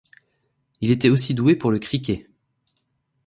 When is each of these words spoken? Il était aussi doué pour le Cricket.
Il 0.79 0.89
était 0.89 1.09
aussi 1.11 1.35
doué 1.35 1.55
pour 1.55 1.69
le 1.69 1.77
Cricket. 1.77 2.27